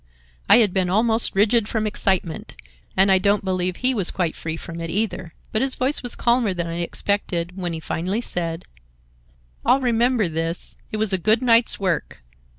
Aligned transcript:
I 0.49 0.57
had 0.57 0.73
been 0.73 0.89
almost 0.89 1.35
rigid 1.35 1.67
from 1.67 1.85
excitement, 1.85 2.55
and 2.97 3.11
I 3.11 3.19
don't 3.19 3.45
believe 3.45 3.75
he 3.75 3.93
was 3.93 4.09
quite 4.09 4.35
free 4.35 4.57
from 4.57 4.79
it 4.81 4.89
either. 4.89 5.31
But 5.51 5.61
his 5.61 5.75
voice 5.75 6.01
was 6.01 6.15
calmer 6.15 6.55
than 6.55 6.65
I 6.65 6.79
expected 6.79 7.55
when 7.55 7.73
he 7.73 7.79
finally 7.79 8.21
said: 8.21 8.65
"I'll 9.63 9.79
remember 9.79 10.27
this. 10.27 10.75
It 10.91 10.97
was 10.97 11.13
a 11.13 11.19
good 11.19 11.43
night's 11.43 11.79
work." 11.79 12.23